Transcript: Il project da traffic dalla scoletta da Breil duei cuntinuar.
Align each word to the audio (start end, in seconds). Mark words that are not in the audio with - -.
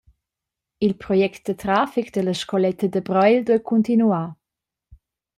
Il 0.85 0.93
project 1.03 1.41
da 1.49 1.53
traffic 1.63 2.07
dalla 2.13 2.33
scoletta 2.41 2.85
da 2.89 3.01
Breil 3.09 3.41
duei 3.45 3.65
cuntinuar. 3.67 4.27